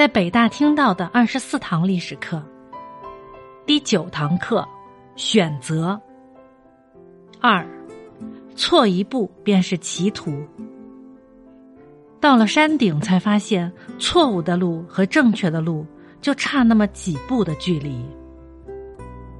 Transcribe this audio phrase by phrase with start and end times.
[0.00, 2.42] 在北大听到的二十四堂历史课，
[3.66, 4.66] 第九堂课
[5.14, 6.00] 选择
[7.38, 7.62] 二，
[8.56, 10.32] 错一步便是歧途。
[12.18, 15.84] 到了山顶，才发现错误的路和正确的路
[16.22, 18.02] 就差那么几步的距离。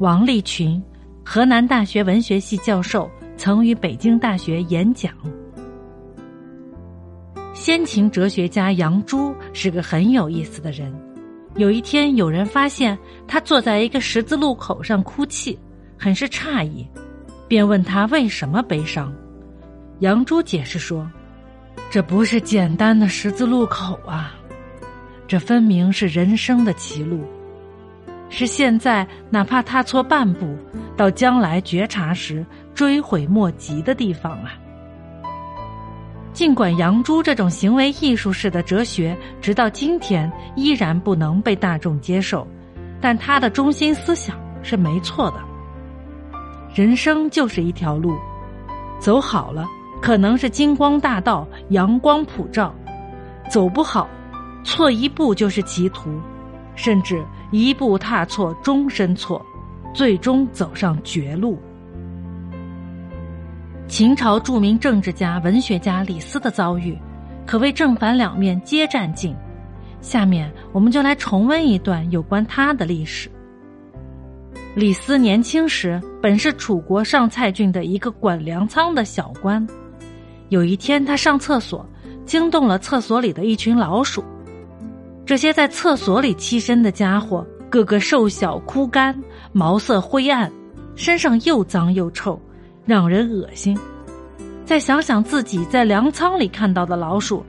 [0.00, 0.82] 王立群，
[1.24, 5.14] 河南大学文学系教授，曾于北京大学演讲。
[7.68, 10.90] 先秦哲学家杨朱是个很有意思的人。
[11.56, 15.58] 有一天，有人发现他坐在一个十字路口上哭泣，
[15.98, 16.88] 很是诧异，
[17.46, 19.12] 便问他为什么悲伤。
[19.98, 21.06] 杨朱解释说
[21.92, 24.32] ：“这不是简单的十字路口啊，
[25.26, 27.22] 这分明是人生的歧路，
[28.30, 30.56] 是现在哪怕踏错半步，
[30.96, 34.58] 到将来觉察时追悔莫及的地方啊。”
[36.38, 42.46] 尽管杨朱这种行为艺术式的哲学，直到今天依然不能被大众接受，
[43.00, 45.40] 但他的中心思想是没错的。
[46.72, 48.16] 人生就是一条路，
[49.00, 49.66] 走好了
[50.00, 52.72] 可能是金光大道、阳光普照；
[53.50, 54.08] 走不好，
[54.62, 56.08] 错一步就是歧途，
[56.76, 59.44] 甚至一步踏错，终身错，
[59.92, 61.60] 最终走上绝路。
[63.88, 66.96] 秦朝著名政治家、文学家李斯的遭遇，
[67.46, 69.34] 可谓正反两面皆占尽。
[70.02, 73.30] 下面我们就来重温一段有关他的历史。
[74.74, 79.66] 李斯年轻时本是楚国上蔡郡的一个管粮仓的小官。
[80.50, 81.84] 有一天，他上厕所，
[82.26, 84.22] 惊动了厕所里的一群老鼠。
[85.24, 89.18] 这些在厕所里栖身的家伙，个个瘦小枯干，
[89.50, 90.52] 毛色灰暗，
[90.94, 92.40] 身上又脏又臭。
[92.88, 93.78] 让人恶心。
[94.64, 97.44] 再想想自己在粮仓里看到的老鼠，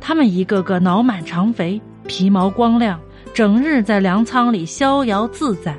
[0.00, 2.98] 它们一个个脑满肠肥，皮毛光亮，
[3.32, 5.78] 整日在粮仓里逍遥自在，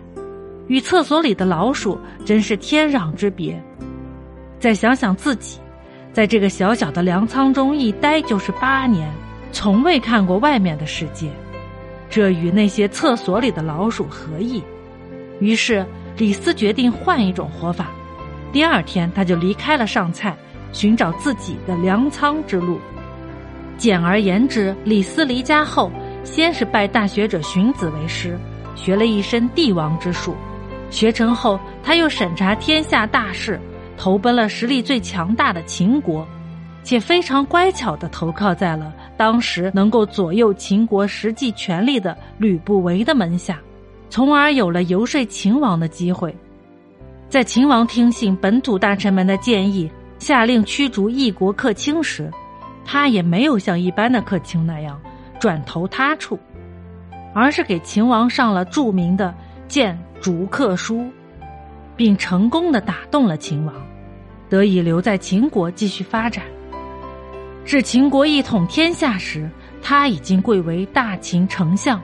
[0.68, 3.62] 与厕所里的老鼠真是天壤之别。
[4.62, 5.60] 再想想自己，
[6.14, 9.12] 在这个小小的粮仓中一待就是八年，
[9.52, 11.30] 从未看过外面的世界，
[12.10, 14.64] 这与那些厕所里的老鼠何异？
[15.42, 15.86] 于是
[16.18, 17.92] 李斯决定换一种活法。
[18.52, 20.36] 第二天，他就离开了上蔡，
[20.74, 22.80] 寻找自己的粮仓之路。
[23.78, 25.92] 简而言之，李斯离家后，
[26.24, 28.38] 先是拜大学者荀子为师，
[28.76, 30.36] 学了一身帝王之术。
[30.90, 33.60] 学成后，他又审查天下大事，
[33.98, 36.28] 投奔了实力最强大的秦国，
[36.84, 43.58] 且非常乖巧的投靠在了当时能够左右秦国实际权力的吕不韦的门下，
[44.10, 46.36] 从而有了游说秦王的机会。
[47.32, 52.30] 在秦王听信本土大臣们的建议，下令驱逐异国客卿时，
[52.84, 55.00] 他也没有像一般的客卿那样
[55.40, 56.38] 转投他处，
[57.34, 59.34] 而是给秦王上了著名的
[59.70, 61.10] 谏逐客书，
[61.96, 63.74] 并成功的打动了秦王，
[64.50, 66.44] 得以留在秦国继续发展。
[67.64, 69.50] 至秦国一统天下时，
[69.82, 71.98] 他已经贵为大秦丞相。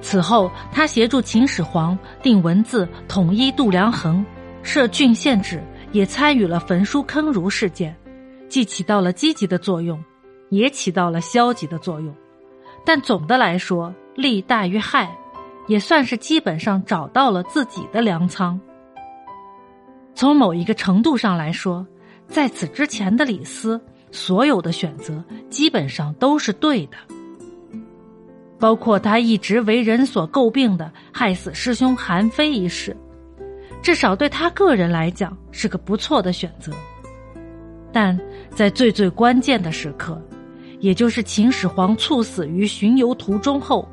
[0.00, 4.24] 此后，他协助秦始皇定文字，统一度量衡，
[4.62, 5.62] 设郡县制，
[5.92, 7.96] 也参与了焚书坑儒事件，
[8.48, 10.02] 既起到了积极的作用，
[10.50, 12.14] 也起到了消极的作用。
[12.84, 15.10] 但总的来说，利大于害，
[15.66, 18.60] 也算是基本上找到了自己的粮仓。
[20.14, 21.84] 从某一个程度上来说，
[22.28, 23.80] 在此之前的李斯
[24.12, 26.96] 所有的选择基本上都是对的。
[28.58, 32.96] 包括他一直为人所诟病的害死师兄韩非一事，
[33.82, 36.72] 至少对他个人来讲是个不错的选择。
[37.92, 38.18] 但
[38.50, 40.20] 在最最关键的时刻，
[40.80, 43.88] 也就是秦始皇猝死于巡游途中后，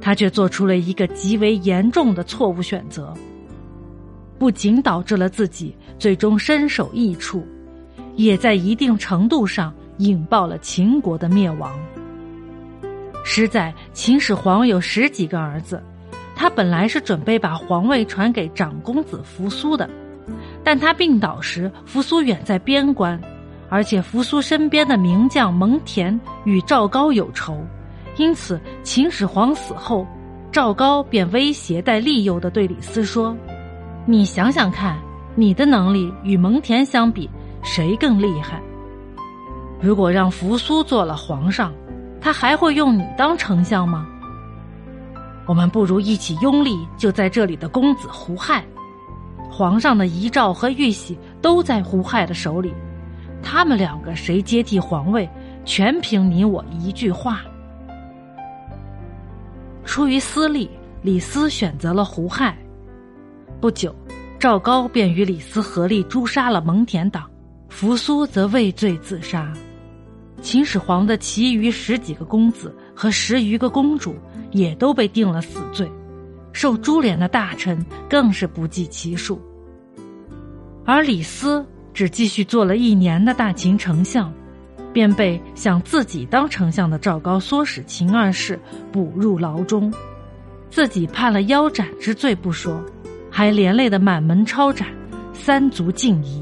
[0.00, 3.12] 他却做出了一个极为严重的错误选择，
[4.38, 7.46] 不仅导致了自己最终身首异处，
[8.14, 11.78] 也在一定程度上引爆了秦国的灭亡。
[13.28, 15.82] 实在，秦始皇有十几个儿子，
[16.36, 19.90] 他本来是准备把皇位传给长公子扶苏的，
[20.62, 23.20] 但他病倒时，扶苏远在边关，
[23.68, 27.58] 而且扶苏身边的名将蒙恬与赵高有仇，
[28.16, 30.06] 因此秦始皇死后，
[30.52, 33.36] 赵高便威胁带利诱的对李斯说
[34.06, 34.96] ：“你想想看，
[35.34, 37.28] 你的能力与蒙恬相比，
[37.64, 38.62] 谁更厉害？
[39.80, 41.74] 如果让扶苏做了皇上。”
[42.26, 44.04] 他还会用你当丞相吗？
[45.46, 48.66] 我们不如一起拥立就在这里的公子胡亥，
[49.48, 52.74] 皇上的遗诏和玉玺都在胡亥的手里，
[53.44, 55.30] 他们两个谁接替皇位，
[55.64, 57.42] 全凭你我一句话。
[59.84, 60.68] 出于私利，
[61.02, 62.58] 李斯选择了胡亥。
[63.60, 63.94] 不久，
[64.36, 67.30] 赵高便与李斯合力诛杀了蒙恬党，
[67.68, 69.52] 扶苏则畏罪自杀。
[70.46, 74.14] 秦始皇的其余十几个公子和十余个公主
[74.52, 75.90] 也都被定了死罪，
[76.52, 79.40] 受株连的大臣更是不计其数。
[80.84, 84.32] 而李斯只继续做了一年的大秦丞相，
[84.92, 88.56] 便被想自己当丞相的赵高唆使秦二世
[88.92, 89.92] 捕入牢中，
[90.70, 92.80] 自己判了腰斩之罪不说，
[93.32, 94.86] 还连累的满门抄斩，
[95.32, 96.40] 三族尽夷。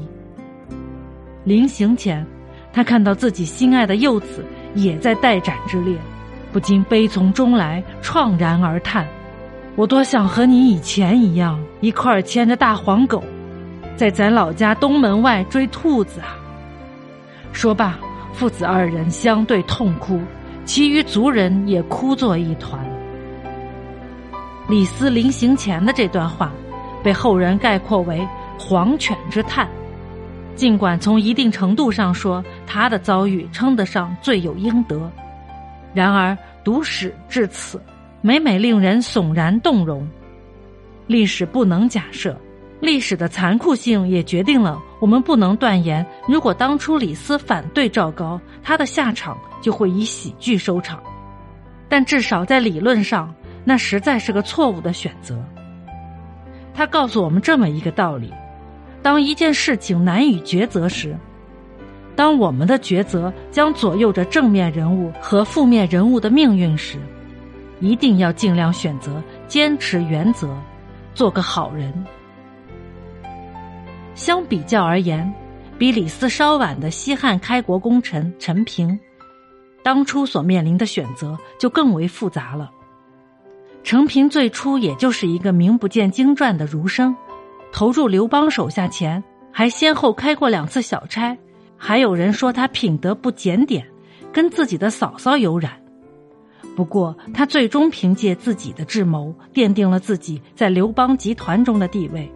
[1.43, 2.23] 临行前。
[2.75, 5.97] 他看到自己心爱的幼子也在待斩之列，
[6.51, 9.07] 不禁悲从中来，怆然而叹
[9.77, 13.23] ：“我多想和你以前一样，一块牵着大黄狗，
[13.95, 16.35] 在咱老家东门外追兔子啊！”
[17.53, 17.97] 说罢，
[18.33, 20.19] 父子二人相对痛哭，
[20.65, 22.77] 其余族人也哭作一团。
[24.67, 26.51] 李斯临行前的这段话，
[27.01, 28.27] 被后人概括为
[28.59, 29.65] “黄犬之叹”。
[30.55, 32.41] 尽管从一定程度上说，
[32.75, 35.09] 他的遭遇称得上罪有应得，
[35.93, 37.81] 然而读史至此，
[38.19, 40.05] 每每令人悚然动容。
[41.07, 42.37] 历史不能假设，
[42.81, 51.01] 历史的残酷性也决定了我们不能断言：如果当初李斯反对赵高，他的下场就会以喜剧收场。
[51.87, 53.33] 但至少在理论上，
[53.63, 55.41] 那实在是个错误的选择。
[56.73, 58.33] 他告诉我们这么一个道理。
[59.01, 61.15] 当一件事情难以抉择时，
[62.15, 66.97] 当我们的抉择将左右着正面人物和负面人物的命运时，
[67.79, 70.55] 一定要尽量选择坚持原则，
[71.13, 71.93] 做个好人。
[74.13, 75.31] 相比较而言，
[75.77, 78.97] 比李斯稍晚的西汉开国功臣陈平，
[79.83, 82.71] 当初所面临的选择就更为复杂了。
[83.83, 87.13] 陈平最初也就是一个名不见经传的儒生。
[87.73, 89.21] 投入刘邦手下前，
[89.51, 91.37] 还先后开过两次小差，
[91.77, 93.85] 还有人说他品德不检点，
[94.31, 95.71] 跟自己的嫂嫂有染。
[96.75, 102.31] 不过，他最终凭借自己的智谋，奠定了自己在刘邦集团中的地位。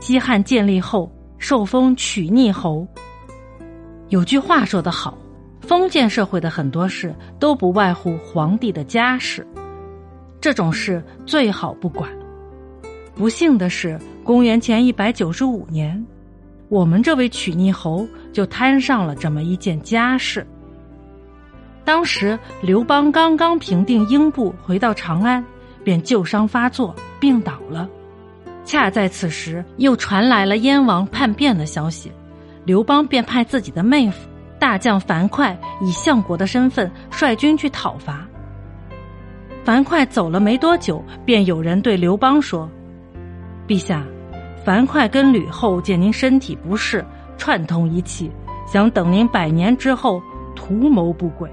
[0.00, 2.86] 西汉建立后，受封曲逆侯。
[4.08, 5.16] 有句话说得好，
[5.60, 9.46] 封建社会的很多事都不外乎皇帝的家事，
[10.40, 12.10] 这种事最好不管。
[13.14, 13.98] 不幸的是。
[14.26, 16.04] 公元前一百九十五年，
[16.68, 20.46] 我们这位曲逆侯就摊上了这么一件家事。
[21.84, 25.44] 当时刘邦刚刚平定英布，回到长安，
[25.84, 27.88] 便旧伤发作，病倒了。
[28.64, 32.10] 恰在此时，又传来了燕王叛变的消息，
[32.64, 34.28] 刘邦便派自己的妹夫
[34.58, 38.26] 大将樊哙以相国的身份率军去讨伐。
[39.64, 42.68] 樊哙走了没多久，便有人对刘邦说
[43.68, 44.04] ：“陛下。”
[44.66, 47.04] 樊哙跟吕后见您身体不适，
[47.38, 48.28] 串通一气，
[48.66, 50.20] 想等您百年之后
[50.56, 51.48] 图谋不轨。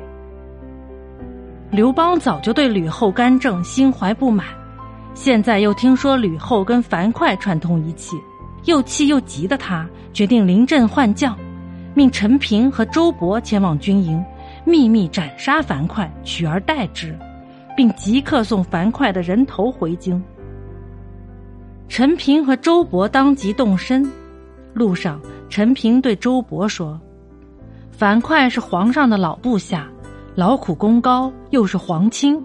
[1.69, 4.47] 刘邦早就对吕后干政心怀不满，
[5.13, 8.17] 现在又听说吕后跟樊哙串通一气，
[8.65, 11.37] 又气又急的他决定临阵换将，
[11.93, 14.25] 命陈平和周勃前往军营，
[14.65, 17.15] 秘密斩杀樊哙，取而代之，
[17.77, 20.19] 并即刻送樊哙的人头回京。
[21.87, 24.09] 陈平和周勃当即动身，
[24.73, 26.99] 路上，陈平对周勃说
[27.91, 29.87] ：“樊哙是皇上的老部下，
[30.33, 32.41] 劳苦功高，又是皇亲，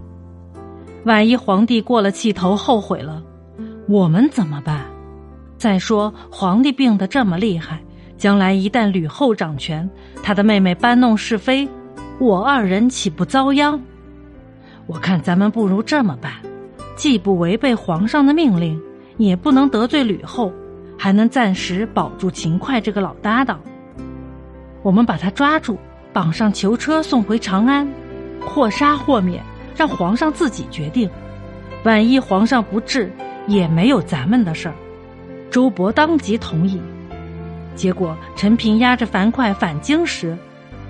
[1.05, 3.23] 万一皇帝过了气头后悔了，
[3.89, 4.85] 我们怎么办？
[5.57, 7.81] 再说皇帝病得这么厉害，
[8.19, 9.89] 将来一旦吕后掌权，
[10.23, 11.67] 他的妹妹搬弄是非，
[12.19, 13.81] 我二人岂不遭殃？
[14.87, 16.33] 我看咱们不如这么办，
[16.97, 18.79] 既不违背皇上的命令。”
[19.19, 20.53] 也不能得罪吕后，
[20.97, 23.61] 还能暂时保住秦桧这个老搭档。
[24.83, 25.77] 我们把他抓住，
[26.13, 27.87] 绑上囚车送回长安，
[28.41, 29.43] 或杀或免，
[29.77, 31.11] 让皇上自己决定。
[31.85, 33.13] 万一皇上不治，
[33.47, 34.75] 也没有咱们的事儿。
[35.51, 36.81] 周勃当即同意。
[37.75, 40.37] 结果陈平押着樊哙返京时，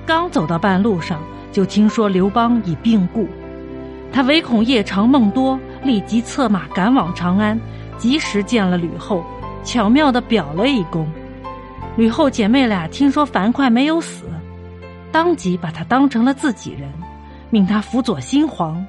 [0.06, 1.20] 刚走到半路上，
[1.50, 3.26] 就听说刘邦已病故。
[4.11, 7.61] 他唯恐夜长梦多，立即策马赶往长安。
[7.99, 9.25] 及时见了吕后，
[9.64, 11.07] 巧妙的表了一功。
[11.97, 14.25] 吕后姐妹俩听说樊哙没有死，
[15.11, 16.88] 当即把他当成了自己人，
[17.50, 18.87] 命他辅佐新皇。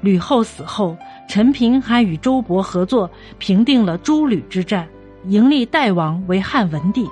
[0.00, 0.96] 吕后死后，
[1.28, 3.08] 陈平还与周勃合作，
[3.38, 4.88] 平定了诸吕之战，
[5.26, 7.08] 迎立代王为汉文帝，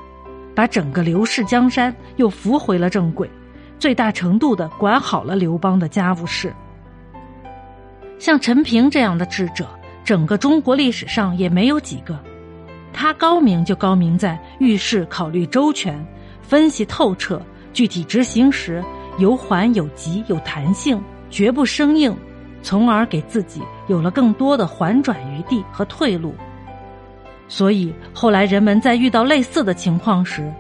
[0.57, 3.31] 把整个刘氏江山又扶回了正轨，
[3.79, 6.53] 最大程度的管好了刘邦的家务事。
[8.19, 9.69] 像陈平这样的智者，
[10.11, 12.19] 整个中国历史上也没有几个。
[12.93, 16.05] 他高明就高明在遇事考虑周全，
[16.43, 17.41] 分析透彻，
[17.73, 18.83] 具体执行时
[19.19, 21.01] 有缓有急有弹性，
[21.31, 22.13] 绝不生硬，
[22.61, 26.35] 从而给自己有了更多的缓转余地和退路。
[27.47, 30.53] 所以后来人们在遇到类似的情况时，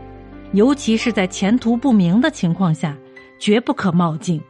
[0.52, 2.97] 尤其是在前途不明的情况下，
[3.40, 4.40] 绝不可冒进。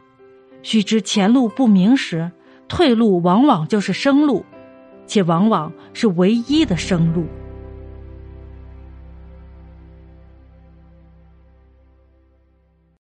[0.61, 2.31] 须知前路不明时，
[2.67, 4.45] 退路往往就是生路，
[5.11, 7.25] 且往往是唯一的生路。